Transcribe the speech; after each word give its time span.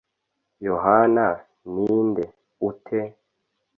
yohana 0.65 1.27
ni 1.73 1.89
nde 2.07 2.23
ute? 2.67 3.01